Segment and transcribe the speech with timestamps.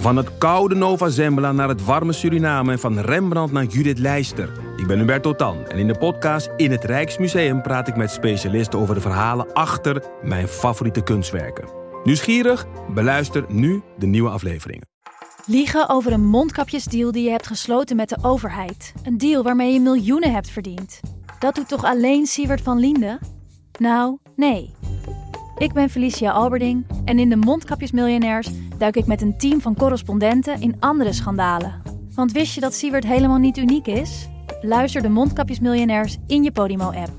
[0.00, 4.52] Van het koude Nova Zembla naar het warme Suriname en van Rembrandt naar Judith Leister.
[4.76, 8.78] Ik ben Hubert Totan en in de podcast In het Rijksmuseum praat ik met specialisten
[8.78, 11.68] over de verhalen achter mijn favoriete kunstwerken.
[12.04, 12.66] Nieuwsgierig?
[12.94, 14.88] Beluister nu de nieuwe afleveringen.
[15.46, 18.92] Liegen over een mondkapjesdeal die je hebt gesloten met de overheid.
[19.02, 21.00] Een deal waarmee je miljoenen hebt verdiend.
[21.38, 23.18] Dat doet toch alleen Siewert van Liende?
[23.78, 24.74] Nou, nee.
[25.60, 28.48] Ik ben Felicia Alberding en in de Mondkapjesmiljonairs
[28.78, 31.82] duik ik met een team van correspondenten in andere schandalen.
[32.14, 34.28] Want wist je dat Siewert helemaal niet uniek is?
[34.60, 37.10] Luister de Mondkapjesmiljonairs in je Podimo-app.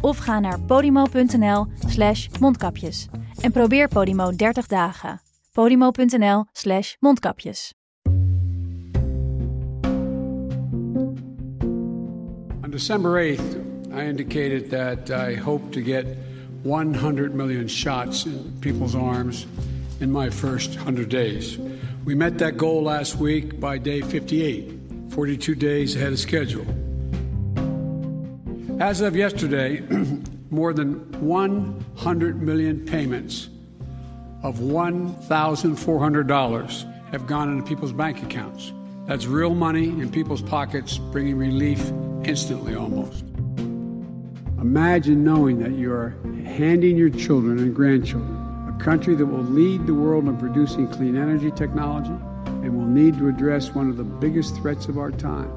[0.00, 3.08] Of ga naar podimo.nl slash mondkapjes.
[3.40, 5.20] En probeer Podimo 30 dagen.
[5.52, 7.74] podimo.nl slash mondkapjes.
[12.62, 13.56] On December 8th,
[13.92, 16.06] I indicated that I hope to get
[16.62, 19.46] 100 million shots in people's arms
[20.00, 21.58] in my first 100 days.
[22.04, 24.72] We met that goal last week by day 58,
[25.10, 26.66] 42 days ahead of schedule.
[28.80, 29.80] As of yesterday,
[30.50, 33.48] more than 100 million payments
[34.42, 38.72] of $1,400 have gone into people's bank accounts.
[39.06, 41.92] That's real money in people's pockets, bringing relief
[42.24, 43.24] instantly almost.
[44.60, 48.36] Imagine knowing that you are handing your children and grandchildren
[48.68, 53.18] a country that will lead the world in producing clean energy technology and will need
[53.18, 55.50] to address one of the biggest threats of our time.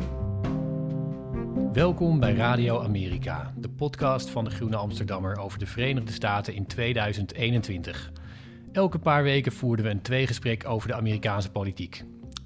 [1.73, 6.65] Welkom bij Radio Amerika, de podcast van de Groene Amsterdammer over de Verenigde Staten in
[6.65, 8.11] 2021.
[8.71, 12.03] Elke paar weken voerden we een tweegesprek over de Amerikaanse politiek.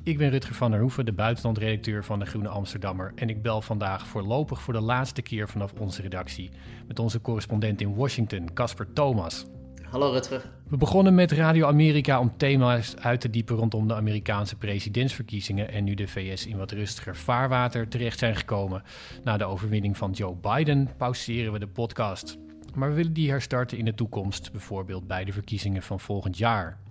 [0.07, 3.11] Ik ben Rutger van der Hoeven, de buitenlandredacteur van de Groene Amsterdammer.
[3.15, 6.49] En ik bel vandaag voorlopig voor de laatste keer vanaf onze redactie
[6.87, 9.45] met onze correspondent in Washington, Casper Thomas.
[9.89, 10.51] Hallo Rutger.
[10.67, 15.71] We begonnen met Radio Amerika om thema's uit te diepen rondom de Amerikaanse presidentsverkiezingen.
[15.71, 18.83] En nu de VS in wat rustiger vaarwater terecht zijn gekomen
[19.23, 22.37] na de overwinning van Joe Biden, pauzeren we de podcast.
[22.75, 26.85] Maar we willen die herstarten in de toekomst, bijvoorbeeld bij de verkiezingen van volgend jaar.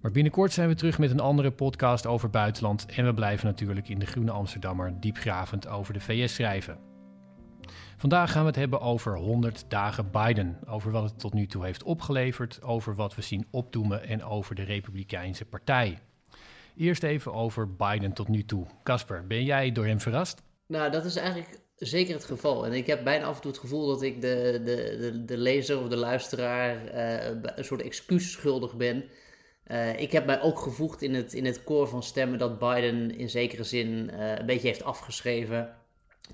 [0.00, 3.88] Maar binnenkort zijn we terug met een andere podcast over buitenland en we blijven natuurlijk
[3.88, 6.78] in de Groene Amsterdammer diepgravend over de VS schrijven.
[7.96, 11.64] Vandaag gaan we het hebben over 100 dagen Biden, over wat het tot nu toe
[11.64, 15.98] heeft opgeleverd, over wat we zien opdoemen en over de Republikeinse Partij.
[16.76, 18.66] Eerst even over Biden tot nu toe.
[18.82, 20.42] Casper, ben jij door hem verrast?
[20.66, 22.66] Nou, dat is eigenlijk zeker het geval.
[22.66, 25.80] En ik heb bijna af en toe het gevoel dat ik de, de, de, lezer
[25.80, 29.04] of de luisteraar uh, een soort excuus schuldig ben
[29.70, 33.16] uh, ik heb mij ook gevoegd in het, in het koor van stemmen dat Biden
[33.16, 35.74] in zekere zin uh, een beetje heeft afgeschreven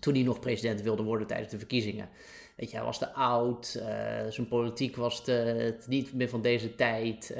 [0.01, 2.09] toen hij nog president wilde worden tijdens de verkiezingen.
[2.57, 3.85] Weet je, hij was te oud, uh,
[4.29, 7.33] zijn politiek was te, niet meer van deze tijd,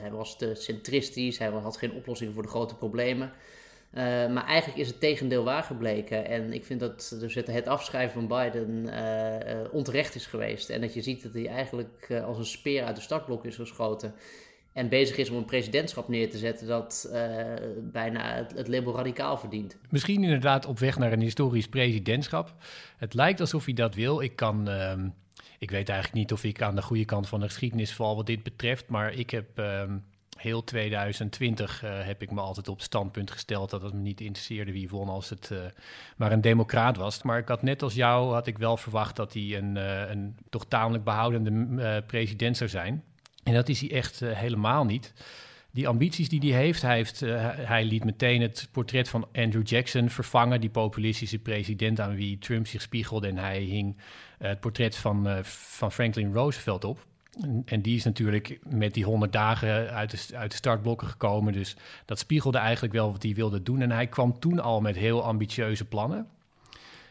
[0.00, 3.32] hij was te centristisch, hij had geen oplossing voor de grote problemen.
[4.32, 6.26] maar eigenlijk is het tegendeel waar gebleken.
[6.26, 8.90] En ik vind dat dus het, het afschrijven van Biden
[9.72, 10.70] onterecht is geweest.
[10.70, 14.14] En dat je ziet dat hij eigenlijk als een speer uit de startblok is geschoten
[14.72, 17.44] en bezig is om een presidentschap neer te zetten dat uh,
[17.82, 19.76] bijna het, het, label radicaal verdient.
[19.88, 22.54] Misschien inderdaad op weg naar een historisch presidentschap.
[22.96, 24.20] Het lijkt alsof hij dat wil.
[24.20, 24.68] Ik kan.
[24.68, 24.92] Uh,
[25.58, 28.26] ik weet eigenlijk niet of ik aan de goede kant van de geschiedenis val wat
[28.26, 28.88] dit betreft.
[28.88, 29.82] Maar ik heb uh,
[30.36, 34.72] heel 2020 eh, heb ik me altijd op standpunt gesteld dat het me niet interesseerde
[34.72, 35.52] wie won als het
[36.16, 37.22] maar een democraat was.
[37.22, 39.76] Maar ik had net als jou had ik wel verwacht dat hij een,
[40.10, 43.04] een toch tamelijk behoudende president zou zijn.
[43.42, 45.12] En dat is hij echt uh, helemaal niet.
[45.70, 49.66] Die ambities die hij heeft, hij, heeft uh, hij liet meteen het portret van Andrew
[49.66, 53.28] Jackson vervangen, die populistische president aan wie Trump zich spiegelde.
[53.28, 57.06] En hij hing uh, het portret van, van Franklin Roosevelt op.
[57.40, 61.52] En, en, die is natuurlijk met die 100 dagen uit de, uit de startblokken gekomen.
[61.52, 63.80] Dus dat spiegelde eigenlijk wel wat hij wilde doen.
[63.80, 66.26] En hij kwam toen al met heel ambitieuze plannen.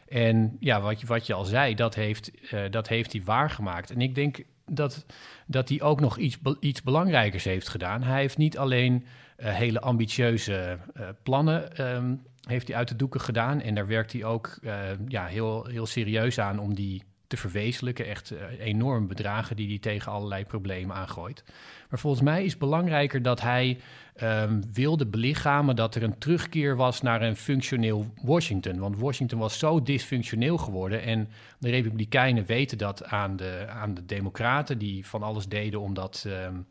[0.08, 2.32] En ja, wat je, wat je al zei, dat heeft,
[2.70, 3.92] dat heeft hij waargemaakt.
[3.92, 5.06] En ik denk dat,
[5.46, 8.04] dat hij ook nog iets, iets belangrijkers heeft gedaan.
[8.04, 9.06] Hij heeft niet alleen
[9.38, 13.62] uh, hele ambitieuze uh, plannen um, heeft hij uit de doeken gedaan.
[13.62, 14.74] En daar werkt hij ook uh,
[15.08, 18.06] ja, heel, heel serieus aan om die te verwezenlijken.
[18.08, 21.44] Echt enorme bedragen die hij tegen allerlei problemen aangooit.
[21.90, 23.78] Maar volgens mij is belangrijker dat hij
[24.24, 28.80] um, wilde belichamen dat er een terugkeer was naar een functioneel Washington.
[28.80, 31.02] Want Washington was zo dysfunctioneel geworden.
[31.02, 31.30] En
[31.60, 36.26] de Republikeinen weten dat aan de, aan de Democraten, die van alles deden om dat.
[36.28, 36.66] Um,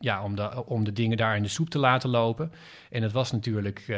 [0.00, 2.52] ja, om, de, om de dingen daar in de soep te laten lopen.
[2.90, 3.96] En het was natuurlijk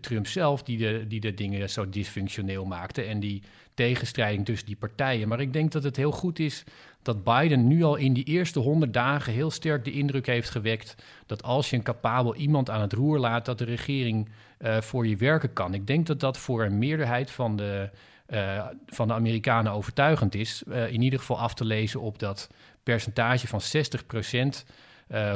[0.00, 3.42] Trump zelf die de, die de dingen zo dysfunctioneel maakte en die
[3.76, 5.28] tegenstrijding tussen die partijen.
[5.28, 6.64] Maar ik denk dat het heel goed is
[7.02, 10.94] dat Biden nu al in die eerste honderd dagen heel sterk de indruk heeft gewekt
[11.26, 14.28] dat als je een capabel iemand aan het roer laat, dat de regering
[14.58, 15.74] uh, voor je werken kan.
[15.74, 17.90] Ik denk dat dat voor een meerderheid van de,
[18.28, 20.62] uh, van de Amerikanen overtuigend is.
[20.68, 22.50] Uh, in ieder geval af te lezen op dat
[22.82, 24.74] percentage van 60%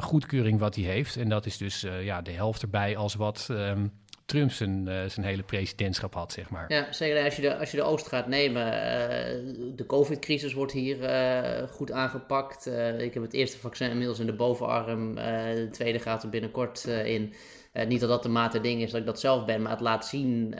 [0.00, 1.16] goedkeuring wat hij heeft.
[1.16, 3.92] En dat is dus ja, de helft erbij als wat um,
[4.30, 6.64] Trump zijn, uh, zijn hele presidentschap had, zeg maar.
[6.68, 7.24] Ja, zeker.
[7.24, 8.72] Als je de, als je de Oost gaat nemen, uh,
[9.76, 12.66] de COVID-crisis wordt hier uh, goed aangepakt.
[12.98, 17.34] ik heb het eerste vaccin inmiddels in de bovenarm, de tweede gaat er binnenkort in.
[17.86, 20.06] niet dat dat de mate ding is dat ik dat zelf ben, maar het laat
[20.06, 20.54] zien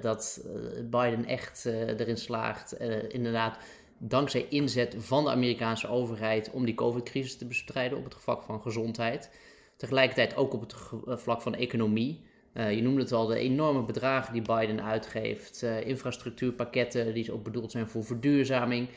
[0.00, 0.46] dat
[0.90, 2.72] Biden echt erin slaagt,
[3.08, 3.58] inderdaad,
[3.98, 8.60] dankzij inzet van de Amerikaanse overheid om die COVID-crisis te bestrijden op het vlak van
[8.60, 9.30] gezondheid.
[9.76, 12.25] Tegelijkertijd ook op het vlak van economie.
[12.56, 15.62] Uh, je noemde het al, de enorme bedragen die Biden uitgeeft.
[15.62, 18.88] Uh, infrastructuurpakketten die ook bedoeld zijn voor verduurzaming.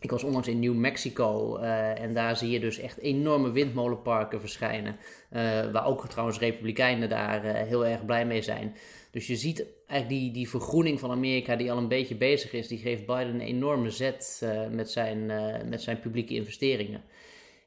[0.00, 4.40] Ik was onlangs in New Mexico uh, en daar zie je dus echt enorme windmolenparken
[4.40, 4.96] verschijnen.
[5.72, 8.76] waar ook trouwens republikeinen daar heel erg blij mee zijn.
[9.10, 12.68] Dus je ziet eigenlijk die, die vergroening van Amerika die al een beetje bezig is.
[12.68, 15.26] Die geeft Biden een enorme zet met, zijn,
[15.68, 17.02] met zijn publieke investeringen.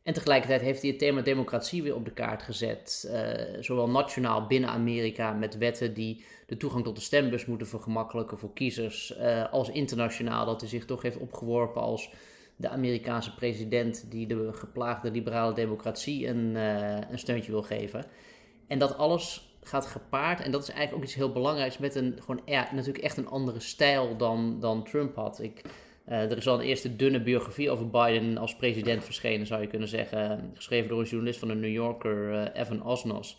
[0.05, 3.09] En tegelijkertijd heeft hij het thema democratie weer op de kaart gezet.
[3.11, 8.37] Uh, zowel nationaal binnen Amerika met wetten die de toegang tot de stembus moeten vergemakkelijken
[8.37, 9.17] voor kiezers.
[9.17, 12.11] Uh, als internationaal dat hij zich toch heeft opgeworpen als
[12.55, 18.05] de Amerikaanse president die de geplaagde liberale democratie een, uh, een steuntje wil geven.
[18.67, 22.15] En dat alles gaat gepaard, en dat is eigenlijk ook iets heel belangrijks, met een
[22.19, 25.39] gewoon ja, natuurlijk echt een andere stijl dan, dan Trump had.
[25.39, 25.61] Ik
[26.09, 29.67] uh, er is al een eerste dunne biografie over Biden als president verschenen, zou je
[29.67, 30.51] kunnen zeggen.
[30.53, 33.37] Geschreven door een journalist van de New Yorker, uh, Evan Osnos.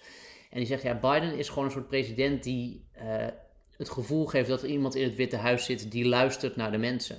[0.50, 3.26] En die zegt, ja, Biden is gewoon een soort president die uh,
[3.76, 6.78] het gevoel geeft dat er iemand in het Witte Huis zit die luistert naar de
[6.78, 7.16] mensen.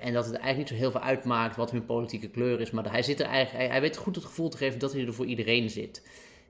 [0.00, 2.70] en dat het eigenlijk niet zo heel veel uitmaakt wat hun politieke kleur is.
[2.70, 5.06] Maar hij, zit er eigenlijk, hij, hij weet goed het gevoel te geven dat hij
[5.06, 6.02] er voor iedereen zit.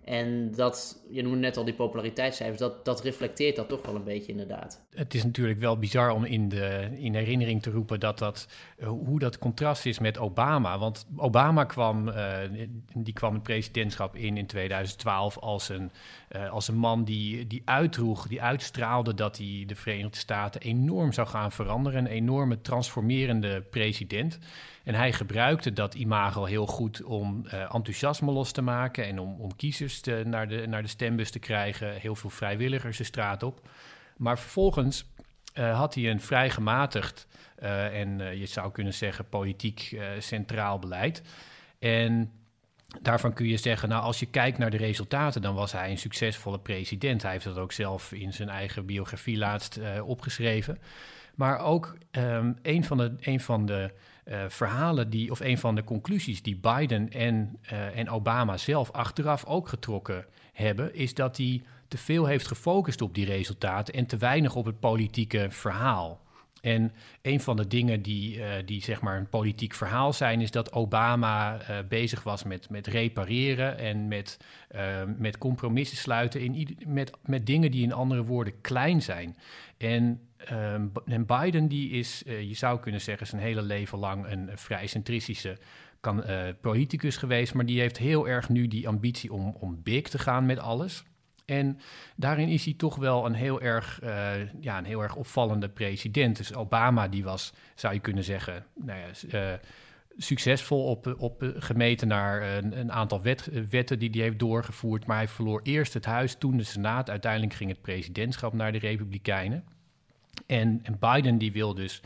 [0.09, 4.05] En dat, je noemde net al die populariteitscijfers, dat, dat reflecteert dat toch wel een
[4.05, 4.85] beetje inderdaad.
[4.91, 8.89] Het is natuurlijk wel bizar om in, de, in herinnering te roepen dat dat, uh,
[8.89, 10.79] hoe dat contrast is met Obama.
[10.79, 12.39] Want Obama kwam, uh,
[12.95, 15.91] die kwam het presidentschap in in 2012 als een,
[16.37, 21.13] uh, als een man die, die uitdroeg, die uitstraalde dat hij de Verenigde Staten enorm
[21.13, 21.99] zou gaan veranderen.
[21.99, 24.39] Een enorme transformerende president.
[24.89, 29.41] En hij gebruikte dat imago heel goed om uh, enthousiasme los te maken en om,
[29.41, 31.95] om kiezers te, naar, de, naar de stembus te krijgen.
[31.95, 33.69] Heel veel vrijwilligers de straat op.
[34.17, 35.05] Maar vervolgens
[35.55, 37.27] uh, had hij een vrij gematigd
[37.63, 41.23] uh, en je zou kunnen zeggen politiek centraal beleid.
[41.79, 42.33] En
[43.01, 45.99] daarvan kun je zeggen, nou als je kijkt naar de resultaten, dan was hij een
[45.99, 47.23] succesvolle president.
[47.23, 50.79] Hij heeft dat ook zelf in zijn eigen biografie laatst opgeschreven.
[51.35, 53.91] Maar ook um, een van de, een van de
[54.29, 58.91] uh, verhalen die, of een van de conclusies die Biden en, uh, en Obama zelf
[58.91, 64.07] achteraf ook getrokken hebben, is dat hij te veel heeft gefocust op die resultaten en
[64.07, 66.21] te weinig op het politieke verhaal.
[66.69, 66.93] En
[67.23, 70.73] een van de dingen die, uh, die zeg maar een politiek verhaal zijn, is dat
[70.73, 74.39] Obama uh, bezig was met, met repareren en met,
[74.75, 79.37] uh, met compromissen sluiten in, met, met dingen die in andere woorden klein zijn.
[79.79, 80.21] En,
[80.53, 84.87] um, en Biden, die is, je zou kunnen zeggen, zijn hele leven lang een vrij
[84.87, 85.59] centristische
[86.01, 86.25] kan,
[86.61, 90.47] politicus geweest, maar die heeft heel erg nu die ambitie om, om big te gaan
[90.47, 91.05] met alles.
[91.49, 91.79] En
[92.17, 96.37] daarin is hij toch wel een heel erg, uh, ja, een heel erg opvallende president.
[96.37, 99.07] Dus Obama, die was, zou je kunnen zeggen, nou ja,
[99.53, 99.59] uh,
[100.17, 105.07] succesvol op, op gemeten naar een, een aantal wet, wetten die hij heeft doorgevoerd.
[105.07, 107.11] Maar hij verloor eerst het huis, toen de Senaat.
[107.11, 109.65] Uiteindelijk ging het presidentschap naar de Republikeinen.
[110.47, 112.03] En, en Biden die wil dus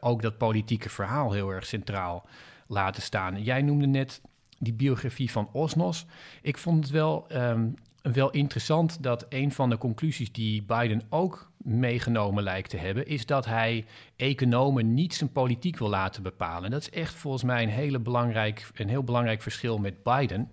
[0.00, 2.28] ook dat politieke verhaal heel erg centraal
[2.66, 3.42] laten staan.
[3.42, 4.20] Jij noemde net
[4.58, 6.06] die biografie van Osnos.
[6.42, 7.74] Ik vond het wel um,
[8.12, 13.26] wel interessant dat een van de conclusies die Biden ook meegenomen lijkt te hebben, is
[13.26, 13.84] dat hij
[14.16, 16.70] economen niet zijn politiek wil laten bepalen.
[16.70, 20.50] Dat is echt volgens mij een, hele belangrijk, een heel belangrijk verschil met Biden.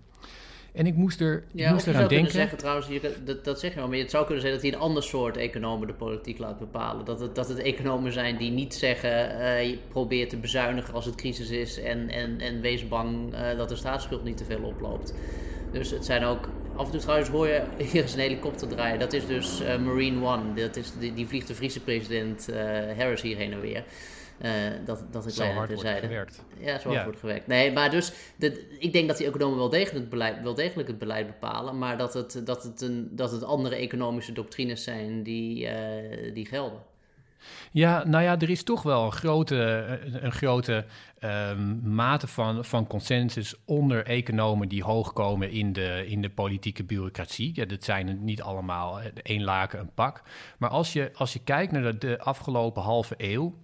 [0.72, 2.32] En ik moest er, ja, moest eraan denken.
[2.32, 4.72] Zeggen, trouwens, je, dat, dat zeg je wel, maar het zou kunnen zijn dat hij
[4.72, 7.04] een ander soort economen de politiek laat bepalen.
[7.04, 11.04] Dat het, dat het economen zijn die niet zeggen: uh, je probeert te bezuinigen als
[11.04, 14.62] het crisis is en, en, en wees bang uh, dat de staatsschuld niet te veel
[14.62, 15.14] oploopt.
[15.72, 17.62] Dus het zijn ook Af en toe trouwens hoor je
[17.92, 18.98] hier eens een helikopter draaien.
[18.98, 20.54] Dat is dus uh, Marine One.
[20.54, 22.56] Dat is, die, die vliegt de Friese president uh,
[22.96, 23.84] Harris hier heen en weer.
[24.84, 26.42] dat, dat het zo hard wordt gewerkt.
[26.58, 27.46] Ja, zo hard wordt gewerkt.
[27.46, 30.88] Nee, maar dus de, ik denk dat die economen wel degelijk het beleid, wel degelijk
[30.88, 35.22] het beleid bepalen, maar dat het, dat het, een, dat het andere economische doctrines zijn
[35.22, 35.68] die,
[36.32, 36.78] die gelden.
[37.72, 39.54] Ja, nou ja, er is toch wel een grote,
[40.20, 40.84] een grote
[41.20, 46.84] um, mate van, van consensus onder economen die hoog komen in de, in de politieke
[46.84, 47.50] bureaucratie.
[47.54, 50.22] Ja, dat zijn niet allemaal één laken een pak.
[50.58, 53.54] Maar als je, als je kijkt naar de afgelopen halve eeuw,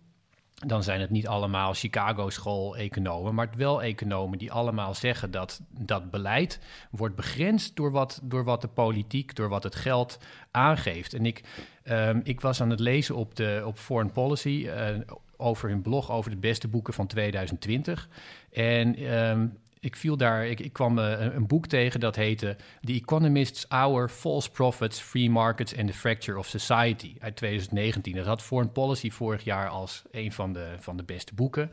[0.66, 6.58] dan zijn het niet allemaal Chicago-school-economen, maar wel economen die allemaal zeggen dat dat beleid
[6.90, 10.18] wordt begrensd door wat, door wat de politiek, door wat het geld
[10.50, 11.14] aangeeft.
[11.14, 11.42] En ik,
[11.84, 14.98] um, ik was aan het lezen op, de, op Foreign Policy uh,
[15.36, 18.08] over hun blog over de beste boeken van 2020.
[18.52, 22.92] En um, ik viel daar, ik, ik kwam uh, een boek tegen dat heette The
[22.92, 28.14] Economist's Hour, False Profits, Free Markets and the Fracture of Society uit 2019.
[28.14, 31.72] Dat had Foreign Policy vorig jaar als een van de, van de beste boeken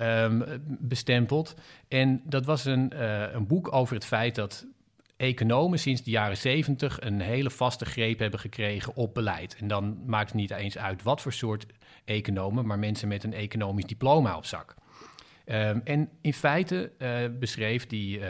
[0.00, 1.54] um, bestempeld.
[1.88, 4.66] En dat was een, uh, een boek over het feit dat
[5.16, 9.56] economen sinds de jaren 70 een hele vaste greep hebben gekregen op beleid.
[9.60, 11.66] En dan maakt het niet eens uit wat voor soort
[12.04, 14.74] economen, maar mensen met een economisch diploma op zak.
[15.50, 18.26] Um, en in feite uh, beschreef die, uh,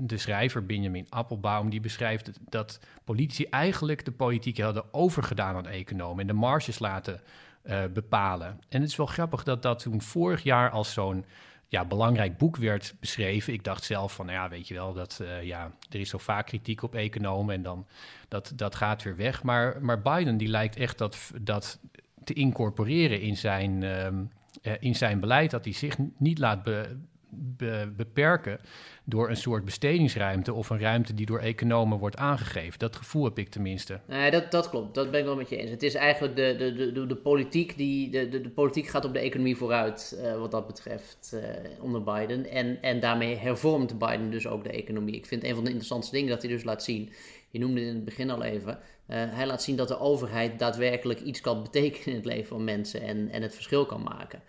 [0.00, 6.20] de, schrijver Benjamin Appelbaum, die beschrijft dat politici eigenlijk de politiek hadden overgedaan aan economen
[6.20, 7.20] en de marges laten
[7.64, 8.60] uh, bepalen.
[8.68, 11.24] En het is wel grappig dat dat toen vorig jaar als zo'n
[11.68, 13.52] ja, belangrijk boek werd beschreven.
[13.52, 16.46] Ik dacht zelf van, nou ja, weet je wel, dat, ja, er is zo vaak
[16.46, 17.86] kritiek op economen en dan
[18.28, 19.42] dat, dat gaat weer weg.
[19.42, 21.80] Maar, maar Biden die lijkt echt dat, dat
[22.24, 23.82] te incorporeren in zijn...
[23.82, 24.34] Um, eh,
[24.80, 26.62] in zijn beleid dat hij zich niet laat
[27.96, 28.60] beperken
[29.04, 32.78] door een soort bestedingsruimte of een ruimte die door economen wordt aangegeven.
[32.78, 34.00] Dat gevoel heb ik tenminste.
[34.06, 34.94] Nee, dat, dat klopt.
[34.94, 35.70] Dat ben ik wel met je eens.
[35.70, 38.10] Het is eigenlijk de, de, de, de, politiek die.
[38.10, 41.40] De, de, de politiek gaat op de economie vooruit uh, wat dat betreft uh,
[41.80, 42.50] onder Biden.
[42.50, 45.14] En, en daarmee hervormt Biden dus ook de economie.
[45.14, 47.12] Ik vind een van de interessantste dingen dat hij dus laat zien.
[47.56, 48.72] Je noemde het in het begin al even.
[48.72, 52.64] Uh, hij laat zien dat de overheid daadwerkelijk iets kan betekenen in het leven van
[52.64, 54.42] mensen en, en het verschil kan maken.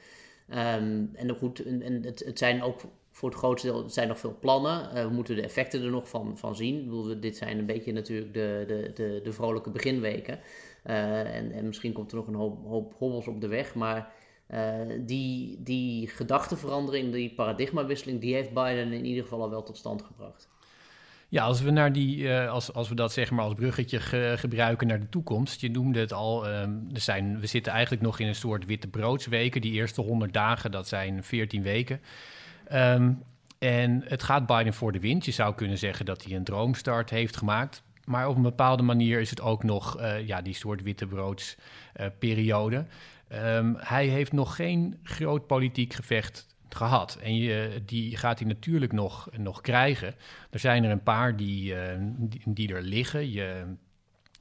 [0.50, 4.38] Um, en goed, en het, het zijn ook voor het grootste deel zijn nog veel
[4.40, 4.90] plannen.
[4.96, 6.84] Uh, we moeten de effecten er nog van, van zien.
[6.84, 10.40] Bedoel, dit zijn een beetje natuurlijk de, de, de, de vrolijke beginweken.
[10.86, 13.76] Uh, en, en misschien komt er nog een hoop, hobbels op de weg.
[13.76, 14.14] Maar
[15.00, 20.02] die, die gedachtenverandering, die paradigmawisseling, die heeft Biden in ieder geval al wel tot stand
[20.02, 20.50] gebracht.
[21.30, 24.34] Ja, als we, naar die, uh, als, als we dat zeg maar als bruggetje ge,
[24.38, 25.62] gebruiken naar de toekomst.
[25.62, 28.88] Je noemde het al, um, er zijn, we zitten eigenlijk nog in een soort witte
[28.88, 29.62] broodsweken.
[29.62, 32.02] Die eerste 100 dagen, dat zijn 14 weken.
[32.74, 33.24] Um,
[33.60, 35.26] en het gaat Biden voor de wind.
[35.26, 37.84] Je zou kunnen zeggen dat hij een droomstart heeft gemaakt.
[38.06, 42.86] Maar op een bepaalde manier is het ook nog uh, ja, die soort wittebroods-periode.
[43.32, 47.18] Uh, um, hij heeft nog geen groot politiek gevecht gehad.
[47.22, 50.16] En je, die gaat hij natuurlijk nog, nog krijgen.
[50.50, 51.80] Er zijn er een paar die, uh,
[52.46, 53.32] die, er liggen.
[53.32, 53.64] Je,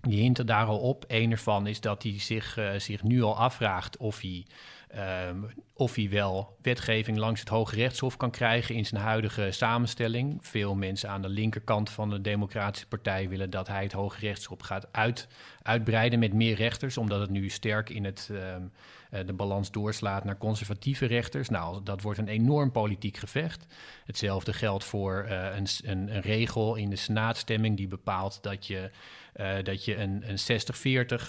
[0.02, 1.04] je hint er daar al op.
[1.08, 4.46] Een ervan is dat hij zich, uh, zich nu al afvraagt of hij
[4.94, 10.38] Um, of hij wel wetgeving langs het Hoge Rechtshof kan krijgen in zijn huidige samenstelling.
[10.40, 14.60] Veel mensen aan de linkerkant van de Democratische Partij willen dat hij het Hoge Rechtshof
[14.60, 15.28] gaat uit,
[15.62, 18.72] uitbreiden met meer rechters, omdat het nu sterk in het, um,
[19.10, 21.48] uh, de balans doorslaat naar conservatieve rechters.
[21.48, 23.66] Nou, dat wordt een enorm politiek gevecht.
[24.04, 28.90] Hetzelfde geldt voor uh, een, een, een, regel in de senaatstemming die bepaalt dat je,
[29.36, 30.60] uh, dat je een, een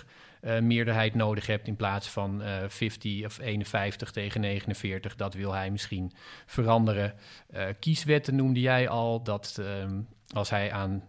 [0.02, 0.06] 60-40
[0.48, 5.16] uh, meerderheid nodig hebt in plaats van uh, eh, 50 of 51 tegen 49.
[5.16, 6.12] Dat wil hij misschien
[6.46, 7.14] veranderen.
[7.54, 11.04] Uh, kieswetten noemde jij al, dat um, als hij aan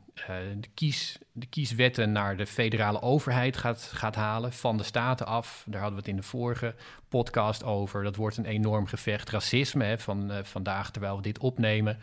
[0.60, 5.64] de, kies, de kieswetten naar de federale overheid gaat, gaat halen, van de staten af.
[5.66, 6.74] Daar hadden we het in de vorige
[7.08, 8.02] podcast over.
[8.02, 9.30] Dat wordt een enorm gevecht.
[9.30, 11.98] Racisme, hè, van vandaag terwijl we dit opnemen,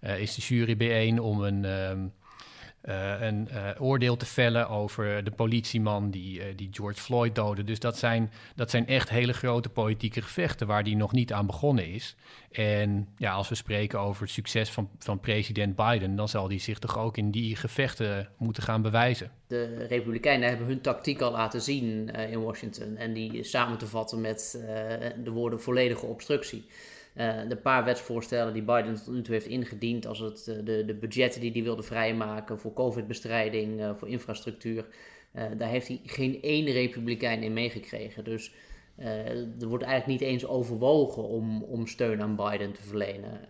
[0.00, 1.64] is de jury bijeen om een...
[1.64, 2.12] Um,
[2.84, 7.64] uh, een uh, oordeel te vellen over de politieman die, uh, die George Floyd doodde.
[7.64, 11.46] Dus dat zijn, dat zijn echt hele grote politieke gevechten waar die nog niet aan
[11.46, 12.16] begonnen is.
[12.50, 16.60] En ja, als we spreken over het succes van, van president Biden, dan zal die
[16.60, 19.30] zich toch ook in die gevechten moeten gaan bewijzen.
[19.46, 24.20] De Republikeinen hebben hun tactiek al laten zien in Washington en die samen te vatten
[24.20, 24.64] met
[25.24, 26.64] de woorden volledige obstructie.
[27.14, 30.84] Uh, de paar wetsvoorstellen die Biden tot nu toe heeft ingediend, als het uh, de,
[30.84, 34.86] de budgetten die hij wilde vrijmaken voor COVID-bestrijding, uh, voor infrastructuur,
[35.32, 38.24] daar heeft hij geen één republikein in meegekregen.
[38.24, 38.54] Dus
[39.60, 43.40] er wordt eigenlijk niet eens overwogen om, om steun aan Biden te verlenen.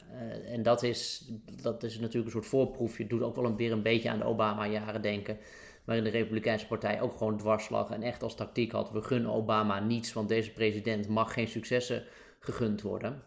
[0.47, 1.31] en dat is,
[1.63, 3.03] dat is natuurlijk een soort voorproefje.
[3.03, 5.39] Het doet ook wel een, weer een beetje aan de Obama-jaren denken
[5.85, 9.81] waarin de Republikeinse Partij ook gewoon dwarslag en echt als tactiek had: we gunnen Obama
[9.81, 12.05] niets, want deze president mag geen successen
[12.39, 13.23] gegund worden.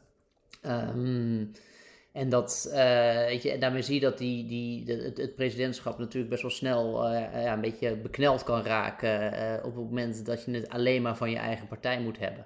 [0.65, 1.51] Um,
[2.13, 2.75] en dat, uh,
[3.25, 7.43] weet je, daarmee zie je dat die, die, het, presidentschap natuurlijk best wel snel uh,
[7.43, 9.33] ja, een beetje bekneld kan raken.
[9.33, 12.45] Uh, op het moment dat je het alleen maar van je eigen partij moet hebben.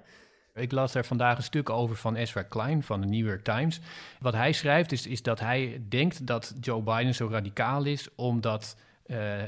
[0.54, 3.80] Ik las er vandaag een stuk over van Ezra Klein van de New York Times.
[4.20, 8.76] Wat hij schrijft is, is dat hij denkt dat Joe Biden zo radicaal is omdat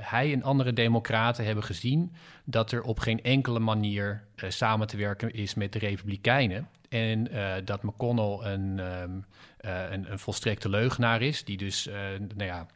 [0.00, 2.12] hij en andere democraten hebben gezien
[2.44, 6.68] dat er op geen enkele manier samen te werken is met de Republikeinen.
[6.90, 9.24] En uh, dat McConnell een, um,
[9.58, 12.66] een, een, volstrekte leugenaar is, die dus, nou ja,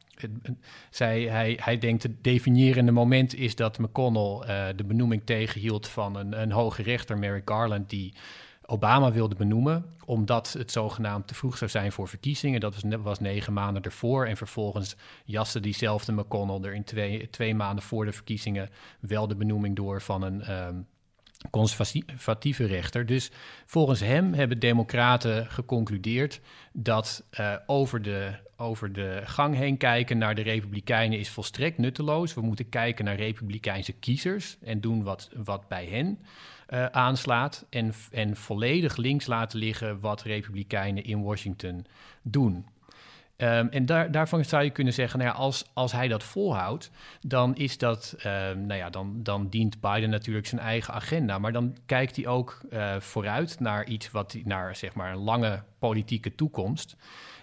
[0.91, 6.41] zij, hij, hij denkt het definiërende moment is dat McConnell de benoeming tegenhield van een,
[6.41, 8.13] een hoge rechter, Merrick Garland, die
[8.67, 12.61] Obama wilde benoemen, omdat het zogenaamd te vroeg zou zijn voor verkiezingen.
[12.61, 14.27] Dat was, was negen maanden ervoor.
[14.27, 19.37] En vervolgens jaste diezelfde McConnell er in twee, twee maanden voor de verkiezingen wel de
[19.37, 20.87] benoeming door van een um,
[21.51, 23.07] conservatieve rechter.
[23.07, 23.31] Dus
[23.67, 26.41] volgens hem hebben democraten geconcludeerd
[26.73, 32.35] dat uh, over, de, over de gang heen kijken naar de republikeinen is volstrekt nutteloos.
[32.35, 36.19] We moeten kijken naar republikeinse kiezers en doen wat, wat bij hen
[36.69, 37.67] uh, aanslaat.
[37.71, 41.87] En, en volledig links laten liggen wat republikeinen in Washington
[42.23, 42.67] doen.
[43.37, 46.91] Um, en daar, daarvan zou je kunnen zeggen, nou ja, als, als hij dat volhoudt,
[47.21, 51.39] dan is dat, um, nou ja, dan, dan dient Biden natuurlijk zijn eigen agenda.
[51.39, 55.63] Maar dan kijkt hij ook uh, vooruit naar iets wat naar zeg maar een lange
[55.79, 56.97] politieke toekomst.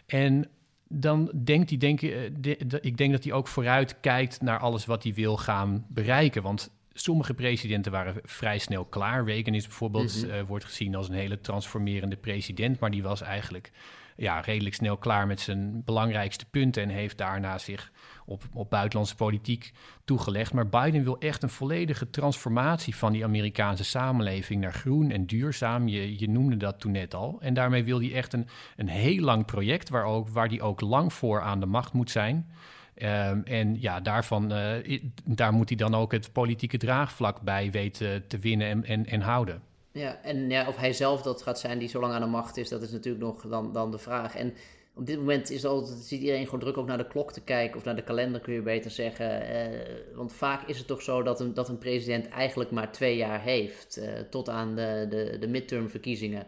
[0.06, 0.48] En
[0.88, 4.86] dan denkt hij, denk, de, de, ik denk dat hij ook vooruit kijkt naar alles
[4.86, 6.44] wat hij wil gaan bereiken.
[6.44, 9.26] Want sommige presidenten waren vrij snel klaar.
[9.26, 10.40] Reagan is bijvoorbeeld, mm -hmm.
[10.40, 13.72] uh, wordt gezien als een hele transformerende president, maar die was eigenlijk
[14.16, 17.92] ja, redelijk snel klaar met zijn belangrijkste punten en heeft daarna zich
[18.26, 19.72] op, op buitenlandse politiek
[20.06, 20.54] toegelegd.
[20.54, 25.88] Maar Biden wil echt een volledige transformatie van die Amerikaanse samenleving naar groen en duurzaam.
[25.88, 27.38] Je, je noemde dat toen net al.
[27.42, 30.82] En daarmee wil hij echt een, een heel lang project waar, ook, waar die ook
[30.82, 32.52] lang voor aan de macht moet zijn.
[32.96, 38.28] Um, en ja, daarvan, uh, daar moet hij dan ook het politieke draagvlak bij weten
[38.28, 39.62] te winnen en, en, en houden.
[39.92, 42.58] Ja, en ja, of hij zelf dat gaat zijn die zo lang aan de macht
[42.58, 44.36] is, dat is natuurlijk nog dan, dan de vraag.
[44.36, 44.54] En
[44.96, 47.78] op dit moment is altijd, ziet iedereen gewoon druk ook naar de klok te kijken,
[47.78, 49.42] of naar de kalender kun je beter zeggen.
[49.42, 49.80] Uh,
[50.16, 53.42] want vaak is het toch zo dat een, dat een president eigenlijk maar twee jaar
[53.42, 56.46] heeft, uh, tot aan de, de, de midtermverkiezingen.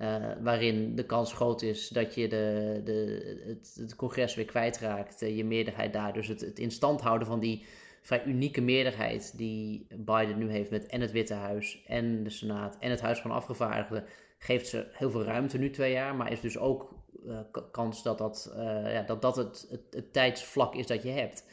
[0.00, 5.20] Uh, waarin de kans groot is dat je de, de, het, het congres weer kwijtraakt,
[5.20, 6.12] je meerderheid daar.
[6.12, 7.64] Dus het, het in stand houden van die
[8.02, 12.76] vrij unieke meerderheid die Biden nu heeft met en het Witte Huis en de Senaat
[12.78, 14.04] en het Huis van Afgevaardigden,
[14.38, 16.94] geeft ze heel veel ruimte nu twee jaar, maar is dus ook
[17.26, 17.38] uh,
[17.70, 18.52] kans dat dat,
[18.84, 21.44] ja, dat, dat het, het, het, tijdsvlak is dat je hebt.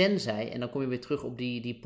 [0.00, 1.80] Tenzij, en dan kom je weer terug op die, die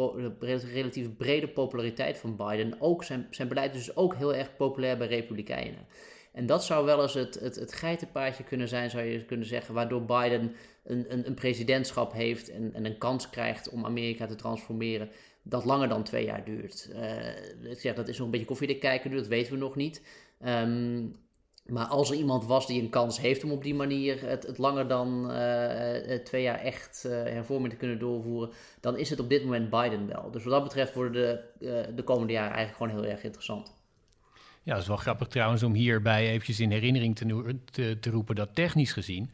[0.72, 4.96] relatief brede populariteit van Biden, ook zijn, zijn beleid is dus ook heel erg populair
[4.96, 5.87] bij Republikeinen.
[6.33, 9.74] En dat zou wel eens het, het, het geitenpaadje kunnen zijn, zou je kunnen zeggen,
[9.74, 14.35] waardoor Biden een, een, een presidentschap heeft en, en, een kans krijgt om Amerika te
[14.35, 15.11] transformeren,
[15.42, 16.90] dat langer dan twee jaar duurt.
[16.92, 20.03] Uh, ik zeg, dat is nog een beetje koffiedik kijken, dat weten we nog niet.
[20.46, 21.14] Um,
[21.64, 24.88] maar als er iemand was die een kans heeft om op die manier het, langer
[24.88, 28.50] dan uh, twee jaar echt uh, hervorming te kunnen doorvoeren,
[28.81, 30.31] dan is het op dit moment Biden wel.
[30.31, 33.74] Dus wat dat betreft worden de, de komende jaren eigenlijk gewoon heel erg interessant.
[34.62, 38.55] Ja, dat is wel grappig trouwens om hierbij eventjes in herinnering te, te roepen dat
[38.55, 39.31] technisch gezien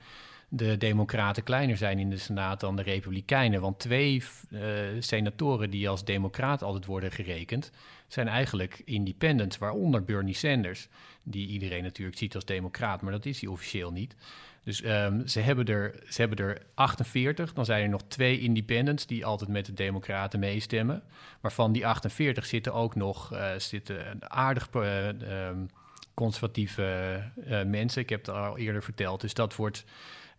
[0.53, 3.61] de Democraten kleiner zijn in de Senaat dan de Republikeinen.
[3.61, 4.61] Want twee uh,
[4.99, 7.71] senatoren die als Democraat altijd worden gerekend,
[8.09, 10.89] zijn eigenlijk independents, waaronder Bernie Sanders,
[11.23, 14.17] die iedereen natuurlijk ziet als Democraat, maar dat is hij officieel niet.
[14.65, 17.53] Dus um, ze, hebben er, ze hebben er 48.
[17.53, 21.03] Dan zijn er nog twee independents die altijd met de Democraten meestemmen.
[21.41, 25.07] Maar van die 48 zitten ook nog uh, zitten aardig uh,
[25.49, 25.69] um,
[26.15, 27.23] conservatieve
[27.67, 28.03] mensen.
[28.03, 29.21] Ik heb het al eerder verteld.
[29.21, 29.85] Dus dat wordt.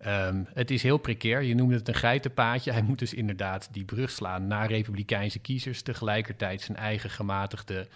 [0.07, 1.41] Um, het is heel precair.
[1.41, 2.71] Je noemde het een geitenpaadje.
[2.71, 5.81] Hij moet dus inderdaad die brug slaan naar republikeinse kiezers.
[5.81, 7.87] Tegelijkertijd zijn eigen gematigde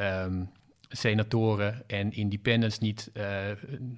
[0.00, 0.50] um,
[0.88, 3.24] senatoren en independents niet uh,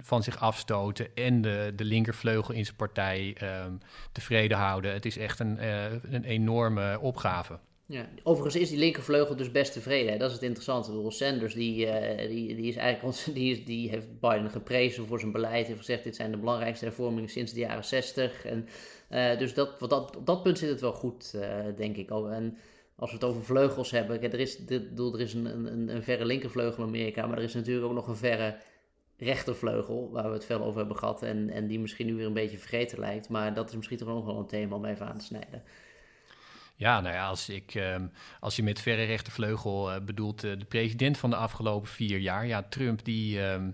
[0.01, 3.81] van zich afstoten en de, de linkervleugel in zijn partij um,
[4.12, 4.92] tevreden houden.
[4.92, 7.59] Het is echt een, uh, een enorme opgave.
[7.88, 10.12] Ja, overigens is die linkervleugel dus best tevreden.
[10.12, 10.18] Hè?
[10.18, 10.90] Dat is het interessante.
[10.90, 15.20] Bedoel, Sanders die, uh, die, die, is eigenlijk, die, is, die heeft Biden geprezen voor
[15.20, 15.66] zijn beleid.
[15.66, 18.44] Heeft gezegd, dit zijn de belangrijkste hervormingen sinds de jaren 60.
[18.44, 18.68] En,
[19.38, 21.38] dus dat, dat, op dat punt zit het wel goed,
[21.77, 22.11] denk ik.
[22.11, 22.57] En
[22.96, 26.25] als we het over vleugels hebben, er is, dit, er is een, een, een verre
[26.25, 28.57] linkervleugel in Amerika, maar er is natuurlijk ook nog een verre
[29.16, 32.33] rechtervleugel, waar we het veel over hebben gehad en, en die misschien nu weer een
[32.33, 33.29] beetje vergeten lijkt.
[33.29, 35.62] Maar dat is misschien toch nog wel een thema om even aan te snijden.
[36.77, 38.07] Ja, nou ja, als, ik, ehm,
[38.41, 42.62] als je met verre rechtervleugel uh, bedoelt de president van de afgelopen vier jaar, ja,
[42.62, 43.71] Trump, die, ehm,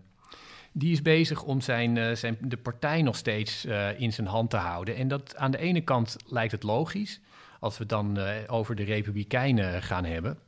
[0.72, 3.64] die is bezig om zijn, zijn, de partij nog steeds
[3.96, 4.96] in zijn hand te houden.
[4.96, 7.20] En dat aan de ene kant lijkt het logisch,
[7.60, 10.38] als we dan over de Republikeinen gaan hebben.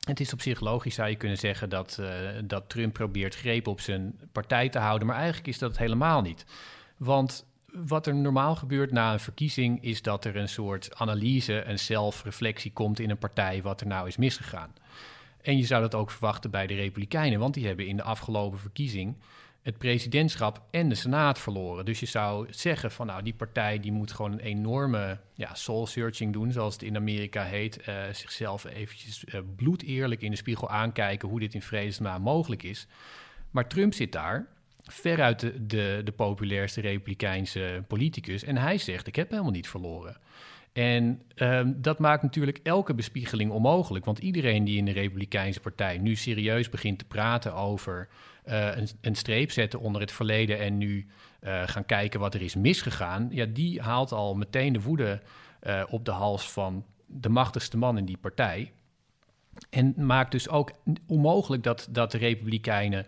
[0.00, 2.02] Het is op zich logisch, zou je kunnen zeggen, dat,
[2.44, 5.06] dat Trump probeert greep op zijn partij te houden.
[5.06, 6.44] Maar eigenlijk is dat helemaal niet.
[6.96, 11.78] Want wat er normaal gebeurt na een verkiezing is dat er een soort analyse, een
[11.78, 14.74] zelfreflectie komt in een partij wat er nou is misgegaan.
[15.42, 18.58] En je zou dat ook verwachten bij de Republikeinen, want die hebben in de afgelopen
[18.58, 19.16] verkiezing
[19.62, 21.84] het presidentschap en de Senaat verloren.
[21.84, 25.86] Dus je zou zeggen van nou, die partij die moet gewoon een enorme ja, soul
[25.86, 27.88] searching doen, zoals het in Amerika heet.
[27.88, 32.86] Uh, zichzelf eventjes uh, bloedeerlijk in de spiegel aankijken hoe dit in vredesnaam mogelijk is.
[33.50, 34.46] Maar Trump zit daar,
[34.92, 38.44] veruit de, de, de populairste republikeinse politicus.
[38.44, 40.16] En hij zegt, ik heb helemaal niet verloren.
[40.72, 44.04] En um, dat maakt natuurlijk elke bespiegeling onmogelijk.
[44.04, 48.08] Want iedereen die in de Republikeinse Partij nu serieus begint te praten over
[48.46, 48.68] uh,
[49.00, 51.06] een, streep zetten onder het verleden en nu
[51.42, 55.20] uh, gaan kijken wat er is misgegaan, ja, die haalt al meteen de woede
[55.62, 58.72] uh, op de hals van de machtigste man in die partij.
[59.70, 60.72] En maakt dus ook
[61.06, 63.06] onmogelijk dat, dat de Republikeinen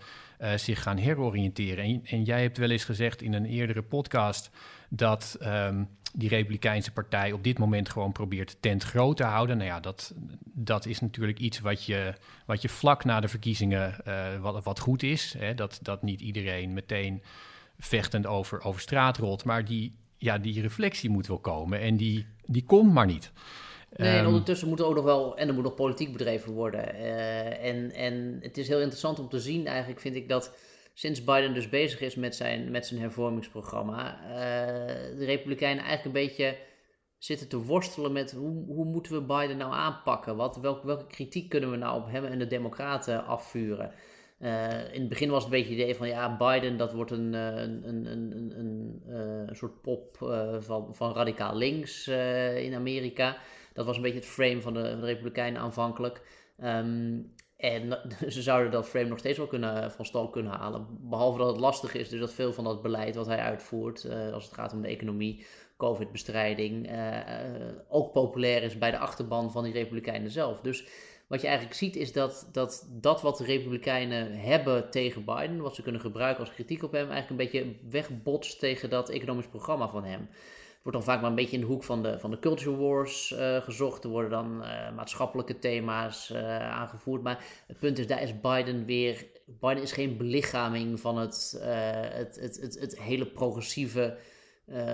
[0.57, 1.85] zich gaan heroriënteren.
[1.85, 4.51] En, en, jij hebt wel eens gezegd in een eerdere podcast
[4.89, 9.57] dat um, die Republikeinse partij op dit moment gewoon probeert tent groot te houden.
[9.57, 12.15] Nou ja, dat, dat is natuurlijk iets wat je,
[12.47, 15.35] wat je vlak na de verkiezingen uh, wat, wat goed is.
[15.39, 15.55] Hè?
[15.55, 17.23] Dat, dat niet iedereen meteen
[17.79, 19.45] vechtend over, over straat rolt.
[19.45, 23.33] Maar die, ja, die reflectie moet wel komen en die, die komt maar niet.
[23.97, 26.53] Nee, en ehm, ondertussen moet er ook nog wel, en er moet nog politiek bedreven
[26.53, 26.95] worden.
[26.95, 30.57] Uh, en, en het is heel interessant om te zien, eigenlijk vind ik dat
[30.95, 34.37] sinds Biden dus bezig is met zijn, met zijn hervormingsprogramma, uh,
[35.19, 36.57] de Republikeinen eigenlijk een beetje
[37.19, 40.37] zitten te worstelen met hoe, hoe moeten we Biden nou aanpakken?
[40.37, 43.93] Wat, welke, welke kritiek kunnen we nou op hem en de Democraten afvuren?
[44.39, 47.11] Uh, in het begin was het een beetje het idee van ja, Biden dat wordt
[47.11, 49.03] een, een, een, een, een,
[49.49, 50.17] een soort pop
[50.61, 52.09] van, van radicaal links
[52.57, 53.37] in Amerika.
[53.73, 56.23] Dat was een beetje het frame van de, Republikeinen aanvankelijk.
[56.65, 60.87] Um, en ze zouden dat frame nog steeds wel kunnen, van stal kunnen halen.
[61.01, 64.33] Behalve dat het lastig is, dus dat veel van dat beleid wat hij uitvoert, uh,
[64.33, 67.19] als het gaat om de economie, COVID-bestrijding, uh,
[67.89, 70.61] ook populair is bij de achterban van die Republikeinen zelf.
[70.61, 70.87] Dus
[71.27, 75.75] wat je eigenlijk ziet is dat, dat dat wat de Republikeinen hebben tegen Biden, wat
[75.75, 79.89] ze kunnen gebruiken als kritiek op hem, eigenlijk een beetje wegbotst tegen dat economisch programma
[79.89, 80.29] van hem
[80.83, 83.31] wordt dan vaak maar een beetje in de hoek van de, van de culture wars
[83.31, 84.05] uh, gezocht.
[84.05, 87.23] Er worden dan uh, maatschappelijke thema's uh, aangevoerd.
[87.23, 89.27] Maar het punt is, daar is Biden weer...
[89.47, 94.17] Biden is geen belichaming van het, het, het, het, het, hele progressieve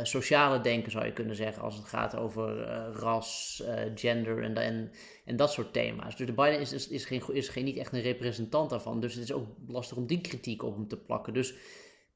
[0.03, 1.63] sociale denken, zou je kunnen zeggen.
[1.63, 3.63] Als het gaat over ras,
[3.95, 4.91] gender en, en,
[5.25, 6.17] en dat soort thema's.
[6.17, 9.01] Dus de Biden is, is, is, geen, is geen, niet echt een representant daarvan.
[9.01, 11.35] Dus het is ook lastig om die kritiek op hem te plakken.
[11.35, 11.55] Dus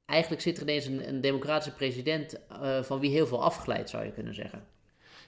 [0.06, 4.12] eigenlijk zit er ineens een, democratische president uh, van wie heel veel afglijdt, zou je
[4.12, 4.64] kunnen zeggen.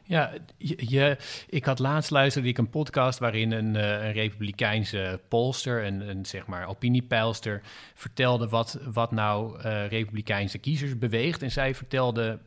[0.06, 1.16] Ja, je,
[1.48, 6.26] ik had laatst luisterde ik een podcast waarin een, uh, een republikeinse polster, een, een
[6.26, 7.62] zeg maar opiniepeilster,
[7.94, 11.42] vertelde wat, wat nou uh, republikeinse kiezers beweegt.
[11.42, 12.38] En zij vertelde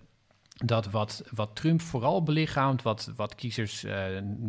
[0.65, 4.05] dat wat, wat Trump vooral belichaamt, wat, wat kiezers uh,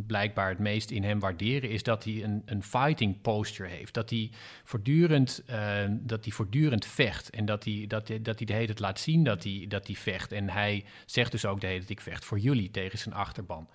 [0.06, 3.94] blijkbaar het meest in hem waarderen, is dat hij een, een fighting posture heeft.
[3.94, 4.30] Dat hij
[4.64, 5.56] voortdurend, uh,
[5.90, 9.24] dat hij voortdurend vecht en dat hij, dat, dat hij de hele tijd laat zien
[9.24, 10.32] dat hij, dat hij vecht.
[10.32, 13.68] En hij zegt dus ook de hele tijd, ik vecht voor jullie tegen zijn achterban.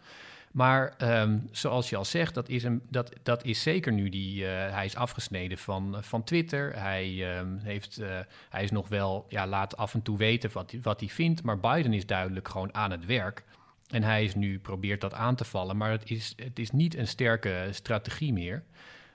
[0.53, 4.41] Maar um, zoals je al zegt, dat is, een, dat, dat is zeker nu die.
[4.41, 6.79] Uh, hij is afgesneden van, van Twitter.
[6.79, 10.73] Hij, um, heeft, uh, hij is nog wel, ja, laat af en toe weten wat,
[10.81, 11.43] wat hij vindt.
[11.43, 13.43] Maar Biden is duidelijk gewoon aan het werk.
[13.89, 15.77] En hij is nu probeert dat aan te vallen.
[15.77, 18.63] Maar het is, het is niet een sterke strategie meer.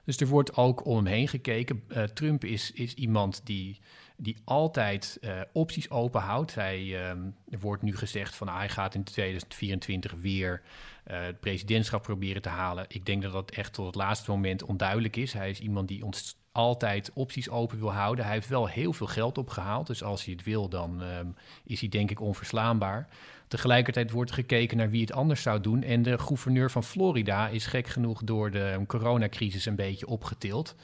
[0.04, 1.82] Dus er wordt ook om hem heen gekeken.
[2.14, 3.80] Trump is, is iemand die
[4.20, 6.54] die altijd uh, opties openhoudt.
[6.54, 10.62] Hij, um, er wordt nu gezegd van nou, hij gaat in 2024 weer
[11.10, 12.84] uh, het presidentschap proberen te halen.
[12.88, 15.32] Ik denk dat dat echt tot het laatste moment onduidelijk is.
[15.32, 18.24] Hij is iemand die ons altijd opties open wil houden.
[18.24, 19.86] Hij heeft wel heel veel geld opgehaald.
[19.86, 23.08] Dus als hij het wil, dan um, is hij denk ik onverslaanbaar.
[23.48, 25.82] Tegelijkertijd wordt gekeken naar wie het anders zou doen.
[25.82, 30.74] En de gouverneur van Florida is gek genoeg door de coronacrisis een beetje opgetild.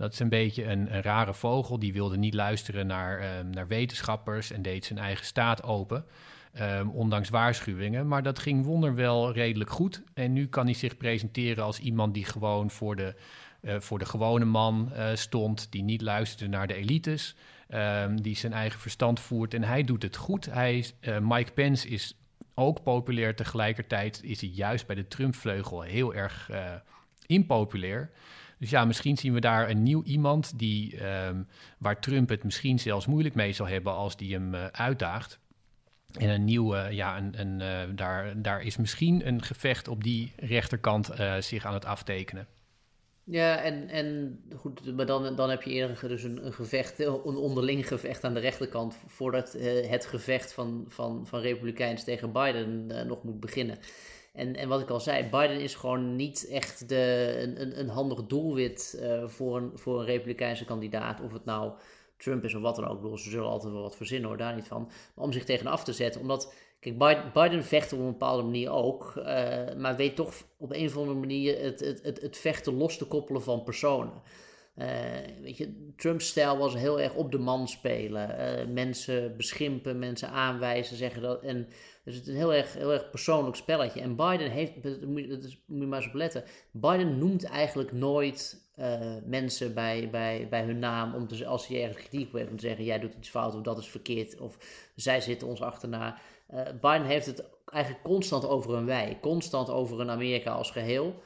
[0.00, 1.78] Dat is een beetje een, rare vogel.
[1.78, 6.04] Die wilde niet luisteren naar, um, naar wetenschappers en deed zijn eigen staat open.
[6.60, 8.08] Um, ondanks waarschuwingen.
[8.08, 10.02] Maar dat ging wonderwel redelijk goed.
[10.14, 13.14] En nu kan hij zich presenteren als iemand die gewoon voor de,
[13.62, 15.66] uh, voor de gewone man uh, stond.
[15.72, 17.36] Die niet luisterde naar de elites.
[17.68, 19.54] Um, die zijn eigen verstand voert.
[19.54, 20.46] En hij doet het goed.
[20.46, 22.16] Hij, uh, Mike Pence is
[22.54, 23.36] ook populair.
[23.36, 26.50] Tegelijkertijd is hij juist bij de Trump-vleugel heel erg
[27.26, 28.10] impopulair.
[28.60, 31.42] Dus ja, misschien zien we daar een nieuw iemand die, ehm,
[31.78, 35.38] waar Trump het misschien zelfs moeilijk mee zal hebben als die hem uh, uitdaagt.
[36.18, 40.32] En een nieuwe, ja, een, een, uh, daar, daar is misschien een gevecht op die
[40.36, 42.46] rechterkant zich aan het aftekenen.
[43.24, 47.36] Ja, en, en goed, maar dan, dan heb je eerder dus een, een gevecht, een
[47.36, 49.52] onderling gevecht aan de rechterkant, voordat
[49.88, 53.78] het gevecht van, van, van Republikeins tegen Biden nog moet beginnen.
[54.32, 58.26] En, en wat ik al zei, Biden is gewoon niet echt de, een, een handig
[58.26, 61.20] doelwit uh, voor, een, voor een Republikeinse kandidaat.
[61.20, 61.72] Of het nou
[62.16, 63.18] Trump is of wat dan ook.
[63.18, 64.90] Ze zullen altijd wel wat verzinnen hoor, daar niet van.
[65.14, 68.70] Maar om zich tegen af te zetten, omdat Kijk, Biden, vecht op een bepaalde manier
[68.70, 69.24] ook, uh,
[69.76, 73.06] maar weet toch op een of andere manier het, het, het, het vechten los te
[73.06, 74.22] koppelen van personen.
[74.80, 74.86] Uh,
[75.42, 78.30] weet je, Trump's stijl was heel erg op de man spelen.
[78.30, 81.42] Uh, mensen beschimpen, mensen aanwijzen, zeggen dat.
[81.42, 81.68] En
[82.04, 84.00] dus het is een heel erg, heel erg persoonlijk spelletje.
[84.00, 85.24] En Biden heeft, dat moet,
[85.66, 86.44] je maar eens op letten.
[86.70, 91.14] Biden noemt eigenlijk nooit uh, mensen bij, bij, bij hun naam.
[91.14, 93.54] Om te, als hij ergens kritiek op heeft, om te zeggen: jij doet iets fout
[93.54, 94.40] of dat is verkeerd.
[94.40, 94.58] Of
[94.94, 96.18] zij zitten ons achterna.
[96.80, 101.22] Biden heeft het eigenlijk constant over een wij, constant over een Amerika als geheel.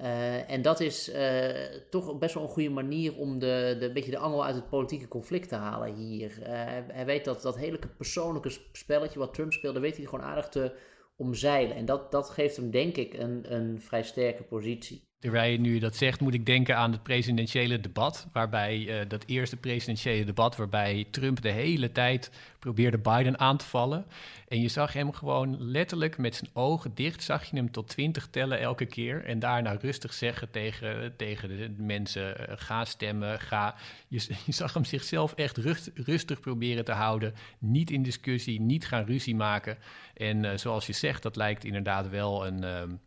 [0.00, 1.48] Uh, en dat is uh,
[1.90, 5.08] toch best wel een goede manier om de, de, beetje de angel uit het politieke
[5.08, 6.38] conflict te halen hier.
[6.40, 6.46] Uh,
[6.92, 10.76] hij weet dat dat hele persoonlijke spelletje wat Trump speelde, weet hij gewoon aardig te
[11.16, 11.76] omzeilen.
[11.76, 15.08] En dat, dat geeft hem denk ik een, een vrij sterke positie.
[15.24, 18.26] Terwijl je nu dat zegt, moet ik denken aan het presidentiële debat.
[18.32, 23.64] Waarbij uh, dat eerste presidentiële debat, waarbij Trump de hele tijd probeerde Biden aan te
[23.64, 24.06] vallen.
[24.48, 28.28] En je zag hem gewoon letterlijk met zijn ogen dicht, zag je hem tot twintig
[28.30, 29.24] tellen elke keer.
[29.24, 33.74] En daarna rustig zeggen tegen, tegen de mensen: uh, ga stemmen, ga.
[34.08, 37.34] Je, zag hem zichzelf echt rust, rustig proberen te houden.
[37.58, 39.78] Niet in discussie, niet gaan ruzie maken.
[40.14, 42.98] En uh, zoals je zegt, dat lijkt inderdaad wel een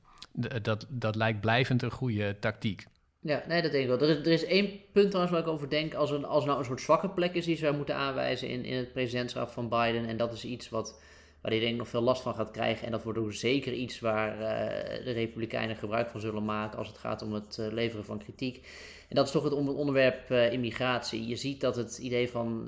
[0.61, 2.85] dat, dat lijkt blijvend een goede tactiek.
[3.21, 4.09] Ja, nee, dat denk ik wel.
[4.09, 5.93] Er is, er is één punt trouwens waar ik over denk.
[5.93, 8.77] Als er, als nou een soort zwakke plek is die ze moeten aanwijzen in, in
[8.77, 10.05] het presidentschap van Biden.
[10.05, 11.01] En dat is iets wat,
[11.41, 12.85] waar hij denk ik nog veel last van gaat krijgen.
[12.85, 16.87] En dat wordt ook zeker iets waar uh, de Republikeinen gebruik van zullen maken als
[16.87, 18.67] het gaat om het uh, leveren van kritiek.
[19.09, 21.27] En dat is toch het onderwerp uh, immigratie.
[21.27, 22.63] Je ziet dat het idee van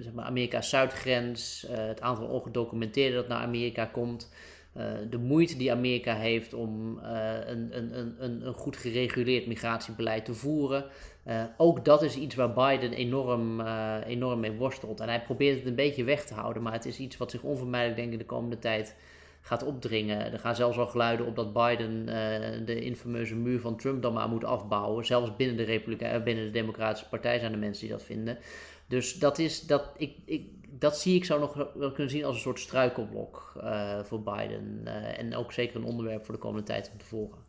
[0.00, 4.30] zeg maar Amerika's zuidgrens, het aantal ongedocumenteerden dat naar Amerika komt.
[4.76, 10.24] Uh, de moeite die Amerika heeft om uh, een, een, een, een goed gereguleerd migratiebeleid
[10.24, 10.84] te voeren.
[11.26, 13.60] Uh, ook dat is iets waar Biden enorm,
[14.06, 15.00] enorm mee worstelt.
[15.00, 17.42] En hij probeert het een beetje weg te houden, maar het is iets wat zich
[17.42, 18.96] onvermijdelijk denk ik de komende tijd
[19.40, 20.32] gaat opdringen.
[20.32, 22.06] Er gaan zelfs al geluiden op dat Biden
[22.66, 25.06] de infameuze muur van Trump dan maar moet afbouwen.
[25.06, 28.38] Zelfs binnen de, Republike binnen de Democratische Partij zijn er mensen die dat vinden.
[28.86, 30.46] Dus dat is, dat, ik, ik,
[30.78, 34.80] dat zie ik zo nog wel kunnen zien als een soort struikelblok uh, voor Biden.
[34.84, 37.42] Uh, en ook zeker een onderwerp voor de komende tijd om te volgen.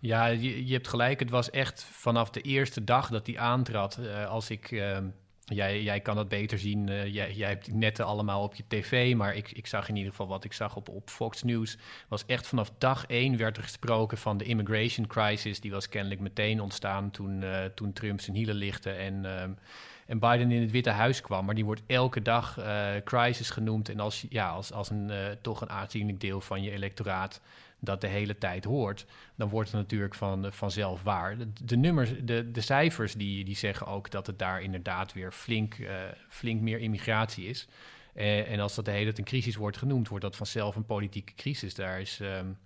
[0.00, 1.20] Ja, je, je hebt gelijk.
[1.20, 3.98] Het was echt vanaf de eerste dag dat hij aantrad.
[4.00, 4.84] Uh, als ik.
[5.44, 6.86] Jij, jij kan dat beter zien.
[7.10, 9.14] jij, jij hebt netten allemaal op je tv.
[9.14, 11.76] Maar ik, ik zag in ieder geval wat ik zag op, op Fox News.
[12.08, 15.60] Was echt vanaf dag één werd er gesproken van de immigration crisis.
[15.60, 18.90] Die was kennelijk meteen ontstaan toen, toen Trump zijn hielen lichtte.
[18.90, 19.50] En ehm,
[20.12, 21.44] en Biden in het Witte Huis kwam.
[21.44, 23.88] Maar die wordt elke dag uh, crisis genoemd.
[23.88, 27.40] En als, ja, als, als een, uh, toch een aanzienlijk deel van je electoraat
[27.78, 31.36] dat de hele tijd hoort, dan wordt het natuurlijk van, vanzelf waar.
[31.64, 35.76] De, nummers, de, de cijfers die, die zeggen ook dat het daar inderdaad weer flink,
[36.28, 37.68] flink meer immigratie is.
[38.14, 41.34] en als dat de hele tijd een crisis wordt genoemd, wordt dat vanzelf een politieke
[41.34, 41.74] crisis.
[41.74, 42.58] Daar is um,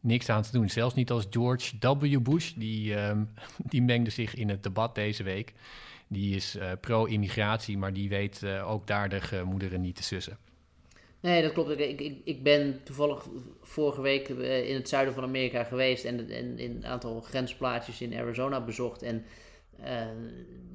[0.00, 0.68] niks aan te doen.
[0.68, 2.18] Zelfs niet als George W.
[2.20, 3.28] Bush, die, um,
[3.72, 5.52] die mengde zich in het debat deze week.
[6.14, 10.38] Die is uh, pro-immigratie, maar die weet uh, ook daar de gemoederen niet te sussen.
[11.20, 11.70] Nee, dat klopt.
[11.70, 13.26] Ik, ik, ik ben toevallig
[13.62, 18.14] vorige week uh, in het zuiden van Amerika geweest en, in een aantal grensplaatsjes in
[18.14, 19.02] Arizona bezocht.
[19.02, 19.24] En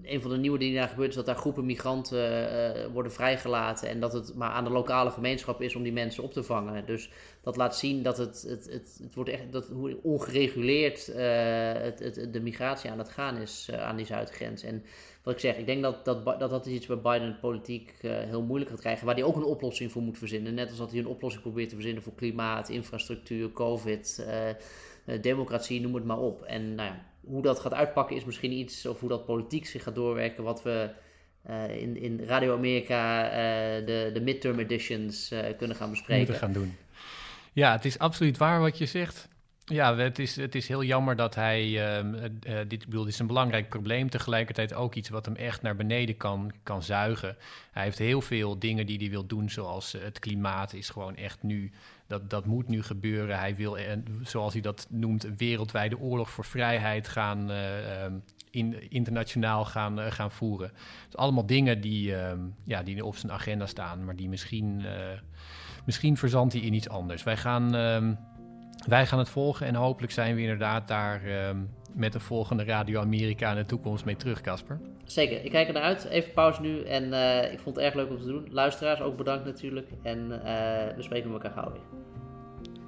[0.03, 3.89] een van de nieuwe dingen daar gebeurt is dat daar groepen migranten worden vrijgelaten.
[3.89, 6.85] En dat het maar aan de lokale gemeenschap is om die mensen op te vangen.
[6.85, 11.99] Dus dat laat zien dat het, het, het, het wordt echt dat, hoe ongereguleerd het,
[11.99, 14.63] het, de migratie aan het gaan is aan die zuidgrens.
[14.63, 14.83] En
[15.23, 18.11] wat ik zeg, ik denk dat dat, dat, dat is iets waar Biden politiek uh,
[18.17, 19.05] heel moeilijk gaat krijgen.
[19.05, 20.53] Waar hij ook een oplossing voor moet verzinnen.
[20.53, 25.81] Net als dat hij een oplossing probeert te verzinnen voor klimaat, infrastructuur, COVID, uh, democratie,
[25.81, 26.41] noem het maar op.
[26.41, 29.83] En nou ja, hoe dat gaat uitpakken is misschien iets, of hoe dat politiek zich
[29.83, 30.89] gaat doorwerken, wat we
[31.69, 33.29] in, in Radio Amerika
[33.79, 36.35] de, de midterm editions kunnen gaan bespreken.
[36.35, 36.75] Gaan doen.
[37.53, 39.27] Ja, het is absoluut waar wat je zegt.
[39.69, 41.67] Ja, het is, het is heel jammer dat hij.
[41.99, 44.09] Uh, dit, bedoel, dit is een belangrijk probleem.
[44.09, 47.37] Tegelijkertijd ook iets wat hem echt naar beneden kan, kan zuigen.
[47.71, 51.15] Hij heeft heel veel dingen die hij wil doen, zoals uh, het klimaat is gewoon
[51.15, 51.71] echt nu.
[52.07, 53.39] Dat, dat moet nu gebeuren.
[53.39, 53.77] Hij wil,
[54.23, 57.51] zoals hij dat noemt, een wereldwijde oorlog voor vrijheid gaan.
[57.51, 58.13] Ehm,
[58.51, 60.71] in, internationaal gaan, gaan voeren.
[61.05, 64.85] Dus allemaal dingen die, ehm, ja, die op zijn agenda staan, maar die misschien.
[65.85, 67.23] misschien verzandt hij in iets anders.
[67.23, 67.75] Wij gaan
[68.87, 71.49] wij gaan het volgen en hopelijk zijn we inderdaad daar uh,
[71.93, 74.79] met de volgende Radio Amerika in de toekomst mee terug, Casper.
[75.03, 76.05] Zeker, ik kijk er naar uit.
[76.05, 78.47] Even pauze nu en uh, ik vond het erg leuk om te doen.
[78.51, 80.41] Luisteraars ook bedankt natuurlijk en uh,
[80.95, 81.81] we spreken elkaar gauw weer.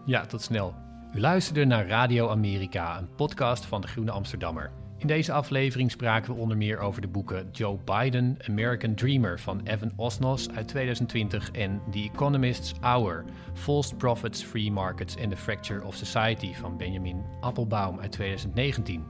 [0.05, 0.75] Ja, tot snel.
[1.15, 4.80] U luisterde naar Radio Amerika, een podcast van de Groene Amsterdammer.
[5.01, 9.61] In deze aflevering spraken we onder meer over de boeken Joe Biden, American Dreamer van
[9.63, 15.85] Evan Osnos uit 2020 en The Economist's Hour, False Profits, Free Markets and the Fracture
[15.85, 19.03] of Society van Benjamin Appelbaum uit 2019.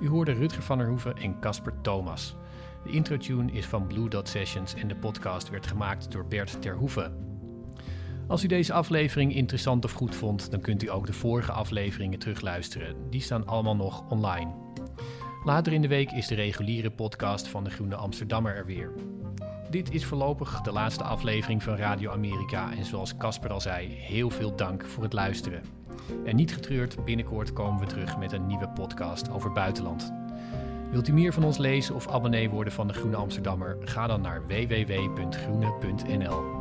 [0.00, 2.36] U hoorde Rutger van der Hoeven en Casper Thomas.
[2.84, 7.12] De intro-tune is van Blue Dot Sessions en de podcast werd gemaakt door Bert Terhoeven.
[8.28, 12.18] Als u deze aflevering interessant of goed vond, dan kunt u ook de vorige afleveringen
[12.18, 13.10] terugluisteren.
[13.10, 14.67] Die staan allemaal nog online.
[15.44, 18.90] Later in de week is de reguliere podcast van de Groene Amsterdammer er weer.
[19.70, 24.30] Dit is voorlopig de laatste aflevering van Radio Amerika en zoals Casper al zei, heel
[24.30, 25.62] veel dank voor het luisteren.
[26.24, 30.12] En niet getreurd, binnenkort komen we terug met een nieuwe podcast over buitenland.
[30.90, 33.76] Wilt u meer van ons lezen of abonnee worden van de Groene Amsterdammer?
[33.80, 36.58] Ga dan naar www.groene.nl.